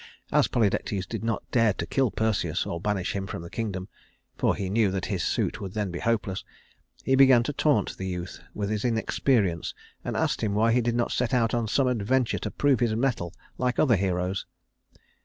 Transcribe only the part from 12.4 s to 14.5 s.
prove his mettle like other heroes.